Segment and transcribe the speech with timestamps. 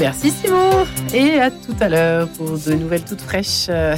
[0.00, 0.84] Merci Simon
[1.14, 3.94] et à tout à l'heure pour de nouvelles toutes fraîches euh,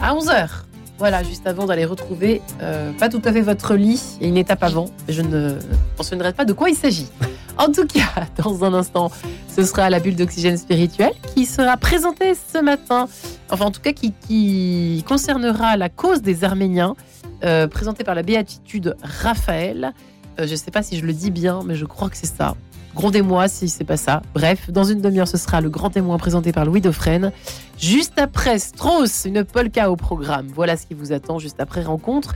[0.00, 0.48] à 11h.
[0.96, 4.62] Voilà, juste avant d'aller retrouver euh, pas tout à fait votre lit, a une étape
[4.62, 5.58] avant, je ne
[5.96, 7.08] mentionnerai pas de quoi il s'agit.
[7.56, 9.10] En tout cas, dans un instant,
[9.48, 13.08] ce sera la bulle d'oxygène spirituel qui sera présentée ce matin,
[13.50, 16.94] enfin en tout cas qui, concernera la cause des Arméniens,
[17.42, 19.94] euh, présentée par la béatitude Raphaël.
[20.38, 22.54] je ne sais pas si je le dis bien, mais je crois que c'est ça.
[22.94, 24.22] Grondez-moi si c'est pas ça.
[24.34, 27.32] Bref, dans une demi-heure, ce sera le grand témoin présenté par Louis Dauphren.
[27.78, 30.48] Juste après Strauss, une polka au programme.
[30.54, 32.34] Voilà ce qui vous attend juste après rencontre.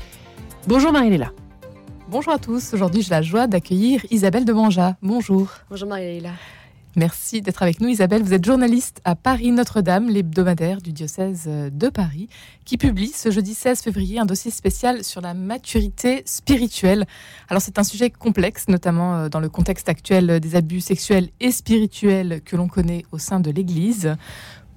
[0.68, 1.32] Bonjour Marie-Léla.
[2.08, 2.74] Bonjour à tous.
[2.74, 4.96] Aujourd'hui, j'ai la joie d'accueillir Isabelle de Manja.
[5.02, 5.48] Bonjour.
[5.70, 6.30] Bonjour Marie-Léla.
[6.94, 8.22] Merci d'être avec nous Isabelle.
[8.22, 12.28] Vous êtes journaliste à Paris Notre-Dame, l'hebdomadaire du diocèse de Paris,
[12.66, 17.06] qui publie ce jeudi 16 février un dossier spécial sur la maturité spirituelle.
[17.48, 21.50] Alors c'est un sujet complexe, notamment euh, dans le contexte actuel des abus sexuels et
[21.50, 24.14] spirituels que l'on connaît au sein de l'Église.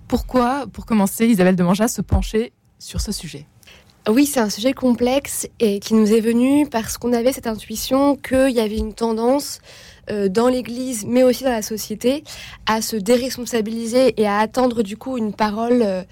[0.07, 3.45] Pourquoi, pour commencer, Isabelle de Manja se pencher sur ce sujet?
[4.07, 8.15] Oui, c'est un sujet complexe et qui nous est venu parce qu'on avait cette intuition
[8.15, 9.61] qu'il y avait une tendance
[10.11, 12.23] euh, dans l'Église, mais aussi dans la société,
[12.65, 16.03] à se déresponsabiliser et à attendre du coup une parole euh,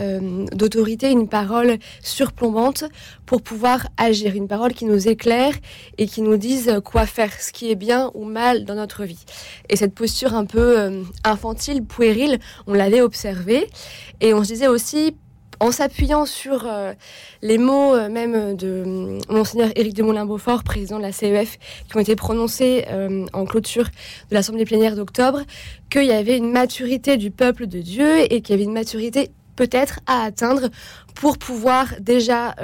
[0.00, 2.84] euh, d'autorité, une parole surplombante
[3.24, 5.54] pour pouvoir agir, une parole qui nous éclaire
[5.96, 9.24] et qui nous dise quoi faire, ce qui est bien ou mal dans notre vie.
[9.68, 13.68] Et cette posture un peu infantile, puérile, on l'avait observée
[14.20, 15.16] et on se disait aussi
[15.60, 16.92] en s'appuyant sur euh,
[17.42, 21.96] les mots euh, même de euh, monseigneur Éric de Moulin-Beaufort, président de la CEF, qui
[21.96, 22.84] ont été prononcés
[23.32, 23.84] en clôture
[24.30, 25.42] de l'Assemblée plénière d'octobre,
[25.90, 29.30] qu'il y avait une maturité du peuple de Dieu et qu'il y avait une maturité
[29.56, 30.68] peut-être à atteindre
[31.14, 32.54] pour pouvoir déjà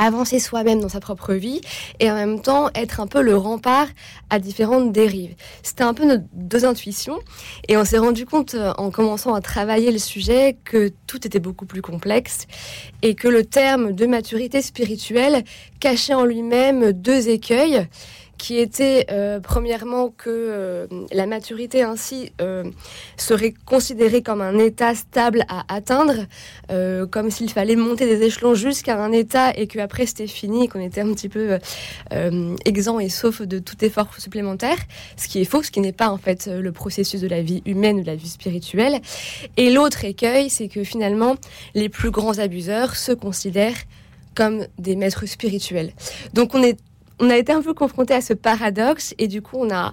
[0.00, 1.60] avancer soi-même dans sa propre vie
[2.00, 3.86] et en même temps être un peu le rempart
[4.30, 5.34] à différentes dérives.
[5.62, 7.18] C'était un peu nos deux intuitions
[7.68, 11.38] et on s'est rendu compte euh, en commençant à travailler le sujet que tout était
[11.38, 12.46] beaucoup plus complexe
[13.02, 15.44] et que le terme de maturité spirituelle
[15.80, 17.86] cachait en lui-même deux écueils
[18.40, 22.64] qui était euh, premièrement que euh, la maturité ainsi euh,
[23.18, 26.26] serait considérée comme un état stable à atteindre,
[27.10, 31.02] comme s'il fallait monter des échelons jusqu'à un état et qu'après c'était fini, qu'on était
[31.02, 31.58] un petit peu
[32.64, 34.76] exempt et sauf de tout effort supplémentaire,
[35.16, 37.62] ce qui est faux, ce qui n'est pas en fait le processus de la vie
[37.66, 39.00] humaine ou de la vie spirituelle.
[39.56, 41.36] Et l'autre écueil, c'est que finalement
[41.74, 43.82] les plus grands abuseurs se considèrent
[44.34, 45.92] comme des maîtres spirituels.
[46.32, 46.78] Donc on est
[47.20, 49.92] on a été un peu confronté à ce paradoxe et du coup, on a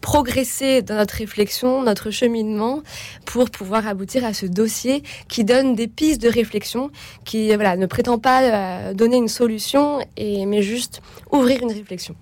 [0.00, 2.82] progressé dans notre réflexion, notre cheminement,
[3.24, 6.90] pour pouvoir aboutir à ce dossier qui donne des pistes de réflexion,
[7.24, 12.14] qui voilà, ne prétend pas euh, donner une solution, et, mais juste ouvrir une réflexion.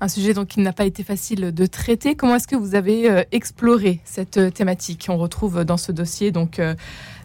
[0.00, 2.14] Un sujet donc qui n'a pas été facile de traiter.
[2.14, 5.06] Comment est-ce que vous avez euh, exploré cette euh, thématique?
[5.10, 6.58] On retrouve dans ce dossier donc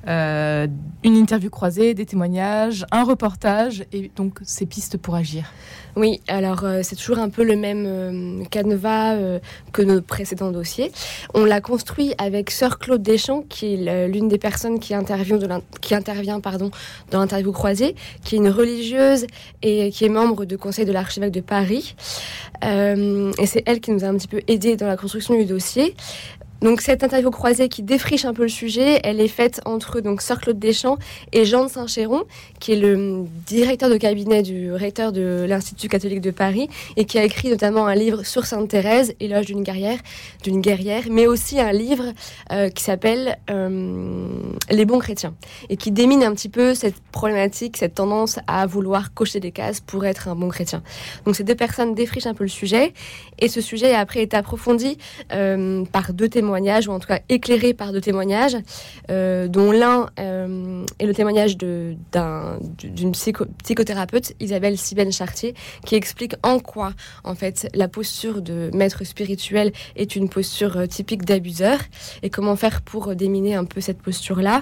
[0.08, 0.68] euh,
[1.04, 5.52] une interview croisée, des témoignages, un reportage et donc ces pistes pour agir.
[5.96, 9.16] Oui, alors euh, c'est toujours un peu le même euh, canevas
[9.72, 10.92] que nos précédents dossiers.
[11.34, 17.20] On l'a construit avec Sœur Claude Deschamps, qui est l'une des personnes qui intervient, dans
[17.20, 19.26] l'interview croisée, qui est une religieuse
[19.62, 21.96] et qui est membre du conseil de l'archevêque de Paris.
[22.62, 25.96] et c'est elle qui nous a un petit peu aidé dans la construction du dossier.
[26.66, 30.24] Donc cette interview croisée qui défriche un peu le sujet, elle est faite entre donc
[30.24, 30.98] Sœur Claude Deschamps
[31.32, 32.24] et Jean de Saint-Chéron,
[32.60, 36.68] qui est le directeur de cabinet du recteur de l'Institut catholique de Paris
[36.98, 40.00] et qui a écrit notamment un livre sur Sainte Thérèse, éloge d'une guerrière,
[40.42, 42.14] d'une guerrière, mais aussi un livre
[42.52, 44.28] euh, qui s'appelle euh,
[44.72, 45.36] Les bons chrétiens
[45.70, 49.82] et qui démine un petit peu cette problématique, cette tendance à vouloir cocher des cases
[49.82, 50.82] pour être un bon chrétien.
[51.26, 52.92] Donc ces deux personnes défrichent un peu le sujet
[53.38, 54.98] et ce sujet après été approfondi
[55.32, 58.56] euh, par deux témoins témoignages, ou en tout cas éclairé par deux témoignages,
[59.10, 61.98] euh, dont l'un euh, est le témoignage d'une
[63.64, 65.54] psychothérapeute, Isabelle Sibène Chartier,
[65.86, 66.94] qui explique en quoi,
[67.26, 71.80] en fait, la posture de maître spirituel est une posture euh, typique d'abuseur
[72.24, 74.62] et comment faire pour déminer un peu cette posture-là.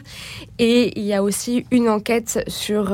[0.57, 2.91] Et il y a aussi une enquête sur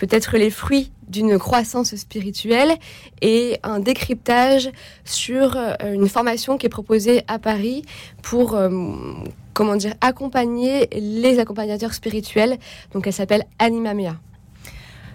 [0.00, 2.72] peut-être les fruits d'une croissance spirituelle
[3.20, 4.70] et un décryptage
[5.04, 7.82] sur euh, une formation qui est proposée à Paris
[8.22, 8.70] pour euh,
[9.52, 12.56] comment dire accompagner les accompagnateurs spirituels.
[12.92, 14.16] Donc elle s'appelle Anima Mea.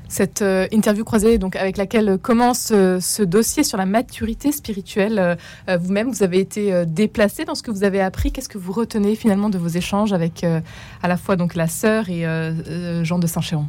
[0.07, 5.35] Cette euh, interview croisée donc avec laquelle commence ce dossier sur la maturité spirituelle,
[5.67, 8.31] vous-même vous avez été déplacé dans ce que vous avez appris.
[8.31, 12.07] Qu'est-ce que vous retenez finalement de vos échanges avec à la fois donc la sœur
[12.07, 12.23] et
[13.03, 13.65] Jean de Saint-Chéron?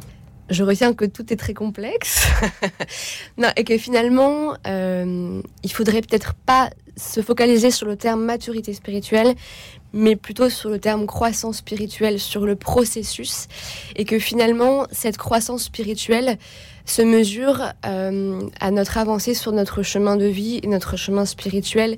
[0.49, 2.27] Je retiens que tout est très complexe.
[3.37, 8.73] non, et que finalement, euh, il faudrait peut-être pas se focaliser sur le terme maturité
[8.73, 9.35] spirituelle,
[9.93, 13.47] mais plutôt sur le terme croissance spirituelle, sur le processus,
[13.95, 16.37] et que finalement, cette croissance spirituelle
[16.85, 21.97] se mesure euh, à notre avancée sur notre chemin de vie et notre chemin spirituel,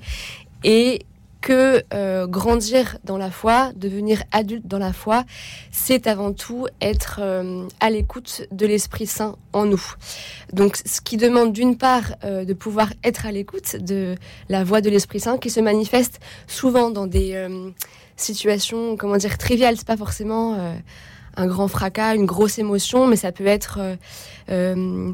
[0.64, 1.06] et
[1.42, 5.24] que euh, grandir dans la foi, devenir adulte dans la foi,
[5.72, 9.84] c'est avant tout être euh, à l'écoute de l'Esprit Saint en nous.
[10.54, 14.16] Donc ce qui demande d'une part euh, de pouvoir être à l'écoute de
[14.50, 17.48] la voix de l'Esprit Saint qui se manifeste souvent dans des
[18.16, 20.58] situations, comment dire, triviales, c'est pas forcément
[21.36, 23.96] un grand fracas, une grosse émotion, mais ça peut être, euh,
[24.50, 25.14] euh,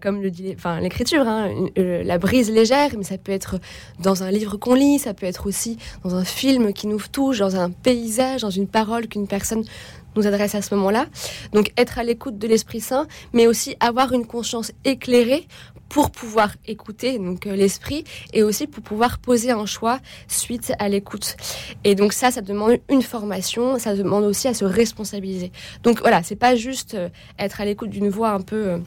[0.00, 3.56] comme le dit, enfin l'écriture, hein, euh, la brise légère, mais ça peut être
[4.00, 7.38] dans un livre qu'on lit, ça peut être aussi dans un film qui nous touche,
[7.38, 9.64] dans un paysage, dans une parole qu'une personne
[10.16, 11.06] nous adresse à ce moment-là.
[11.52, 15.46] Donc être à l'écoute de l'Esprit Saint, mais aussi avoir une conscience éclairée
[15.88, 20.88] pour pouvoir écouter donc euh, l'esprit et aussi pour pouvoir poser un choix suite à
[20.88, 21.36] l'écoute.
[21.84, 25.50] Et donc ça, ça demande une formation, ça demande aussi à se responsabiliser.
[25.82, 27.08] Donc voilà, c'est pas juste euh,
[27.38, 28.80] être à l'écoute d'une voix un peu,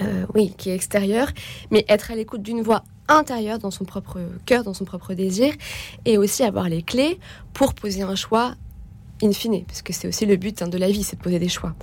[0.00, 1.30] euh, oui, qui est extérieure,
[1.70, 5.52] mais être à l'écoute d'une voix intérieure dans son propre cœur, dans son propre désir,
[6.04, 7.18] et aussi avoir les clés
[7.52, 8.54] pour poser un choix
[9.22, 11.38] in fine, parce que c'est aussi le but hein, de la vie, c'est de poser
[11.38, 11.74] des choix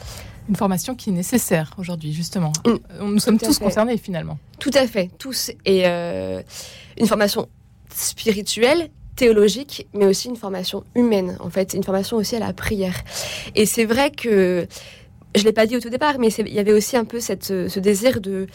[0.49, 2.51] une formation qui est nécessaire aujourd'hui, justement.
[2.65, 2.69] Mm.
[2.69, 4.39] Euh, nous sommes tous concernés finalement.
[4.57, 5.51] Tout à fait, tous.
[5.63, 6.41] Et euh,
[6.97, 7.47] une formation
[7.93, 13.03] spirituelle, théologique, mais aussi une formation humaine, en fait, une formation aussi à la prière.
[13.55, 14.67] Et c'est vrai que
[15.35, 17.79] je l'ai pas dit au tout départ, mais il y avait aussi un peu ce
[17.79, 18.47] désir de,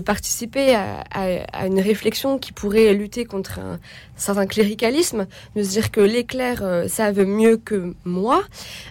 [0.00, 3.78] participer à, une réflexion qui pourrait lutter contre un
[4.16, 8.44] certain cléricalisme, de se dire que les clercs euh, savent mieux que moi.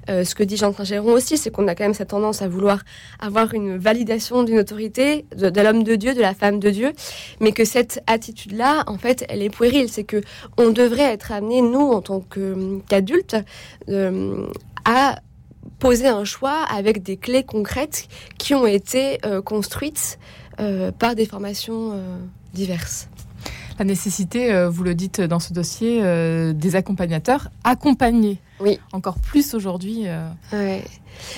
[0.10, 2.48] Euh, ce que dit Jean Géron aussi, c'est qu'on a quand même cette tendance à
[2.50, 2.84] vouloir
[3.20, 6.92] avoir une validation d'une autorité, de, de l'homme de Dieu, de la femme de Dieu,
[7.40, 9.88] mais que cette attitude-là, en fait, elle est puérile.
[9.90, 10.22] C'est que
[10.58, 12.24] on devrait être amené, nous, en tant
[12.90, 13.38] qu'adultes,
[13.90, 14.46] euh,
[14.86, 15.20] à
[15.80, 20.20] poser un choix avec des clés concrètes qui ont été euh, construites
[20.60, 22.18] euh, par des formations euh,
[22.54, 23.10] diverses.
[23.80, 26.02] La nécessité, vous le dites dans ce dossier,
[26.54, 28.40] des accompagnateurs accompagnés.
[28.60, 28.80] Oui.
[28.92, 30.06] Encore plus aujourd'hui.
[30.52, 30.84] Ouais.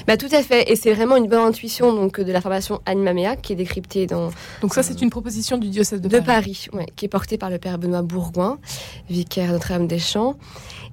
[0.08, 0.72] Bah, tout à fait.
[0.72, 4.06] Et c'est vraiment une bonne intuition donc, de la formation Anima Mea qui est décryptée
[4.06, 4.32] dans.
[4.62, 6.68] Donc, ça, c'est une proposition du diocèse de, de Paris.
[6.72, 8.60] Paris qui est portée par le père Benoît Bourgoin,
[9.10, 10.36] vicaire Notre-Dame-des-Champs.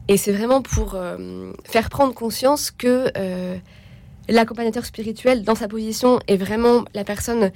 [0.09, 3.57] Et c'est vraiment pour euh, faire prendre conscience que euh,
[4.29, 7.53] l'accompagnateur spirituel, dans sa position, est vraiment la personne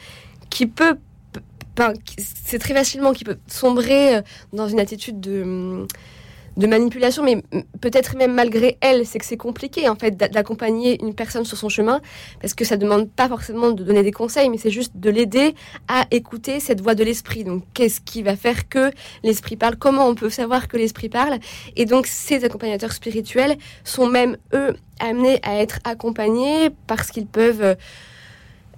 [0.50, 0.96] qui peut,
[2.44, 5.86] c'est très facilement, qui peut sombrer euh, dans une attitude de
[6.56, 7.42] de manipulation, mais
[7.80, 11.68] peut-être même malgré elle, c'est que c'est compliqué en fait d'accompagner une personne sur son
[11.68, 12.00] chemin,
[12.40, 15.54] parce que ça demande pas forcément de donner des conseils, mais c'est juste de l'aider
[15.88, 17.44] à écouter cette voix de l'esprit.
[17.44, 18.90] Donc, qu'est-ce qui va faire que
[19.22, 19.76] l'esprit parle?
[19.76, 21.38] Comment on peut savoir que l'esprit parle?
[21.76, 27.62] Et donc, ces accompagnateurs spirituels sont même eux amenés à être accompagnés parce qu'ils peuvent
[27.62, 27.74] euh,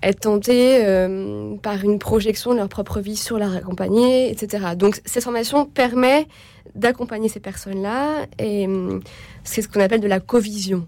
[0.03, 4.65] être tentés euh, par une projection de leur propre vie sur leur accompagné, etc.
[4.77, 6.27] Donc cette formation permet
[6.75, 9.01] d'accompagner ces personnes-là et hum,
[9.45, 10.87] c'est ce qu'on appelle de la covision.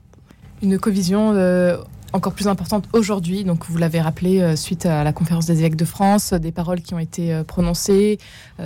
[0.62, 1.78] Une covision euh,
[2.12, 5.76] encore plus importante aujourd'hui, donc vous l'avez rappelé euh, suite à la conférence des évêques
[5.76, 8.18] de France, des paroles qui ont été prononcées,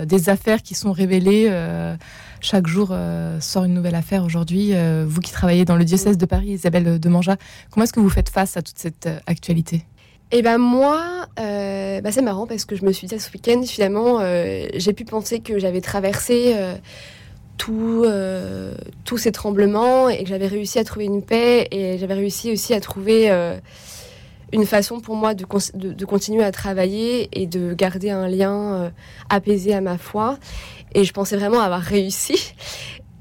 [0.03, 1.49] des affaires qui sont révélées.
[2.41, 2.95] chaque jour
[3.39, 4.73] sort une nouvelle affaire aujourd'hui.
[5.05, 7.37] vous qui travaillez dans le diocèse de Paris, Isabelle Demanja,
[7.71, 9.85] comment est-ce que vous faites face à toute cette actualité?
[10.31, 13.61] Eh ben moi, euh, bah c'est marrant parce que je me suis dit ce week-end,
[13.63, 16.75] finalement, euh, j'ai pu penser que j'avais traversé euh,
[17.57, 18.05] tout,
[19.05, 22.73] tous ces tremblements et que j'avais réussi à trouver une paix et j'avais réussi aussi
[22.73, 23.31] à trouver
[24.51, 28.91] une façon pour moi de, de, de, continuer à travailler et de garder un lien
[29.29, 30.37] apaisé à ma foi.
[30.93, 32.53] Et je pensais vraiment avoir réussi.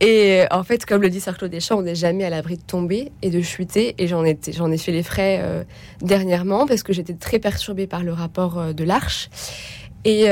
[0.01, 2.63] Et euh, en fait, comme le dit Sarclo Deschamps, on n'est jamais à l'abri de
[2.63, 3.95] tomber et de chuter.
[3.99, 4.37] Et j'en ai,
[4.79, 5.63] fait les frais euh,
[6.01, 9.31] dernièrement parce que j'étais très perturbée par le rapport euh, de l'Arche.
[10.07, 10.27] Et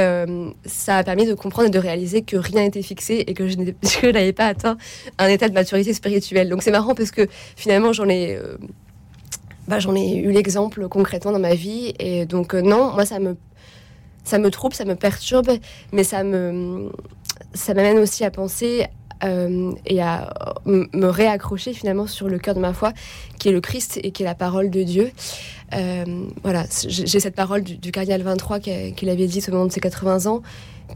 [0.66, 3.56] ça a permis de comprendre et de réaliser que rien n'était fixé et que je
[4.10, 4.76] n'avais pas atteint
[5.16, 6.50] un état de maturité spirituelle.
[6.50, 7.26] Donc c'est marrant parce que
[7.56, 8.38] finalement j'en ai,
[9.68, 11.94] bah, eu l'exemple concrètement dans ma vie.
[11.98, 15.52] Et donc non, moi ça me, trouble, ça me perturbe,
[15.90, 16.22] mais ça
[17.54, 18.86] ça m'amène aussi à penser
[19.24, 20.32] euh, et à
[20.66, 22.92] me réaccrocher finalement sur le cœur de ma foi,
[23.38, 25.10] qui est le Christ et qui est la parole de Dieu.
[25.74, 26.04] Euh,
[26.42, 30.26] voilà, j'ai cette parole du, cardinal 23 qu'il avait dit au moment de ses 80
[30.26, 30.42] ans.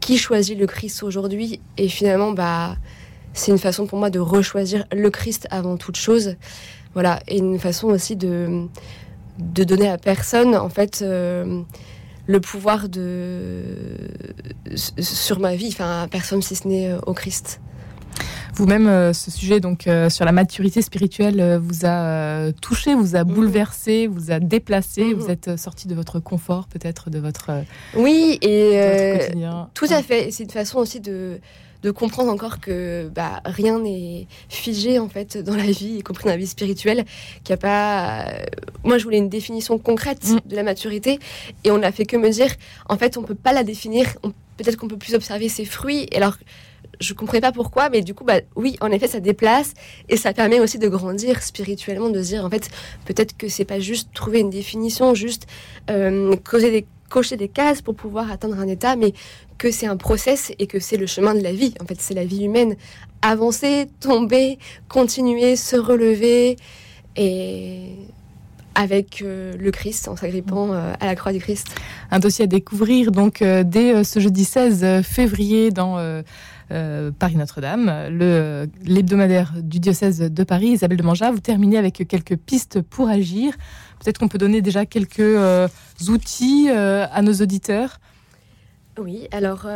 [0.00, 1.60] Qui choisit le Christ aujourd'hui?
[1.78, 2.76] Et finalement, bah,
[3.32, 6.36] c'est une façon pour moi de rechoisir le Christ avant toute chose.
[6.94, 8.66] Voilà, et une façon aussi de
[9.38, 13.62] de donner à personne, en fait, le pouvoir de
[14.74, 17.60] sur ma vie, enfin, à personne si ce n'est au Christ.
[18.56, 23.14] Vous-même, euh, ce sujet donc euh, sur la maturité spirituelle euh, vous a touché, vous
[23.14, 23.34] a mhm.
[23.34, 25.04] bouleversé, vous a déplacé.
[25.04, 25.14] Mhm.
[25.14, 27.50] Vous êtes sorti de votre confort, peut-être de votre
[27.94, 29.20] oui et
[29.74, 30.30] tout à fait.
[30.30, 31.38] C'est une façon aussi de
[31.82, 36.24] de comprendre encore que bah, rien n'est figé en fait dans la vie, y compris
[36.24, 37.04] dans la vie spirituelle,
[37.44, 38.24] qu'il a pas.
[38.84, 40.48] Moi, je voulais une définition concrète mm.
[40.48, 41.18] de la maturité,
[41.64, 42.50] et on n'a fait que me dire,
[42.88, 44.06] en fait, on peut pas la définir.
[44.56, 46.08] Peut-être qu'on peut plus observer ses fruits.
[46.10, 46.38] Et alors,
[47.00, 49.74] je comprenais pas pourquoi, mais du coup, bah, oui, en effet, ça déplace
[50.08, 52.68] et ça permet aussi de grandir spirituellement, de se dire, en fait,
[53.04, 55.46] peut-être que c'est pas juste trouver une définition, juste
[55.90, 59.12] euh, des, cocher des cases pour pouvoir atteindre un état, mais
[59.58, 61.74] que c'est un process et que c'est le chemin de la vie.
[61.80, 62.76] En fait, c'est la vie humaine.
[63.22, 66.56] Avancer, tomber, continuer, se relever
[67.16, 67.92] et
[68.76, 71.74] avec euh, le Christ, en s'agrippant euh, à la croix du Christ.
[72.12, 75.98] Un dossier à découvrir donc dès ce jeudi 16 février dans
[76.72, 81.30] euh, Paris Notre-Dame, le, l'hebdomadaire du diocèse de Paris, Isabelle de Manja.
[81.30, 83.54] Vous terminez avec quelques pistes pour agir.
[84.02, 85.68] Peut-être qu'on peut donner déjà quelques euh,
[86.08, 88.00] outils euh, à nos auditeurs.
[88.98, 89.68] Oui, alors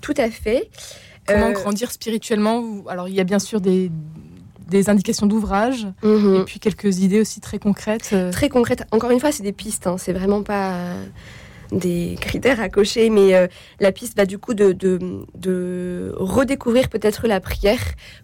[0.00, 0.70] tout à fait.
[1.26, 3.90] Comment grandir spirituellement Alors il y a bien sûr des,
[4.70, 6.36] des indications d'ouvrage mhm.
[6.36, 8.14] et puis quelques idées aussi très concrètes.
[8.32, 8.84] Très concrètes.
[8.90, 9.86] Encore une fois, c'est des pistes.
[9.86, 9.96] Hein.
[9.98, 10.94] C'est vraiment pas
[11.72, 13.46] des critères à cocher, mais euh,
[13.78, 17.80] la piste va du coup de, de, redécouvrir peut-être la prière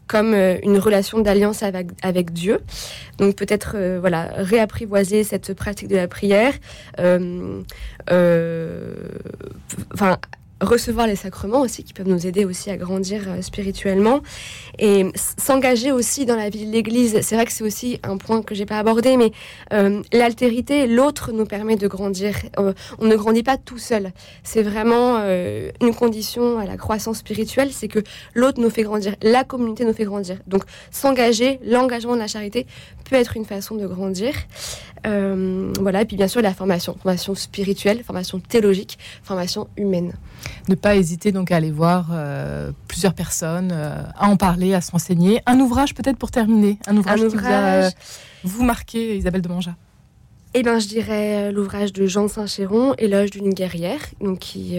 [0.07, 2.61] comme euh, une relation d'alliance avec, avec, Dieu.
[3.19, 6.55] Donc peut-être euh, voilà réapprivoiser cette pratique de la prière.
[9.93, 10.19] Enfin
[10.61, 14.21] recevoir les sacrements aussi qui peuvent nous aider aussi à grandir euh, spirituellement
[14.79, 15.07] et
[15.39, 17.21] s'engager aussi dans la vie de l'Église.
[17.23, 19.33] C'est vrai que c'est aussi un point que j'ai pas abordé, mais
[19.73, 22.37] euh, l'altérité, l'autre nous permet de grandir.
[22.59, 24.13] Euh, on ne grandit pas tout seul.
[24.45, 28.01] C'est vraiment une condition à la croissance spirituelle, c'est que
[28.35, 30.39] l'autre nous fait grandir, la communauté nous fait grandir.
[30.47, 32.67] Donc s'engager, l'engagement de la charité
[33.09, 34.35] peut être une façon de grandir.
[35.05, 40.15] voilà, et puis bien sûr la formation, formation spirituelle, formation théologique, formation humaine
[40.69, 44.81] ne pas hésiter donc à aller voir euh, plusieurs personnes, euh, à en parler, à
[44.81, 45.41] se renseigner.
[45.47, 47.91] Un ouvrage peut-être pour terminer, un ouvrage, qui vous a euh,
[48.45, 49.77] vous marqué, Isabelle de Manja?
[50.55, 54.79] Eh ben, je dirais l'ouvrage de Jean Saint-Chéron, Éloge d'une guerrière, donc qui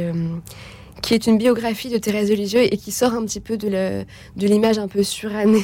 [1.07, 4.05] qui est une biographie de Thérèse de Lisieux et qui sort un petit peu de
[4.35, 5.63] l'image un peu surannée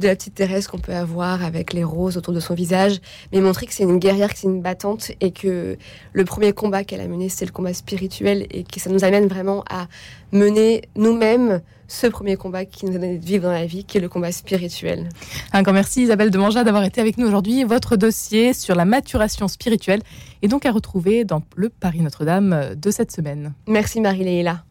[0.00, 3.00] de la petite Thérèse qu'on peut avoir avec les roses autour de son visage,
[3.32, 5.76] mais montrer que c'est une guerrière, que c'est une battante et que
[6.12, 9.28] le premier combat qu'elle a mené, c'est le combat spirituel et que ça nous amène
[9.28, 9.86] vraiment à
[10.32, 13.98] mener nous-mêmes ce premier combat qui nous a donné de vivre dans la vie, qui
[13.98, 15.08] est le combat spirituel.
[15.52, 17.64] Un grand merci Isabelle de Manja d'avoir été avec nous aujourd'hui.
[17.64, 20.00] Votre dossier sur la maturation spirituelle
[20.42, 23.54] est donc à retrouver dans le Paris Notre-Dame de cette semaine.
[23.66, 24.64] Merci Marie-Léla.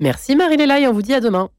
[0.00, 1.50] Merci Marie-Léla et on vous dit à demain.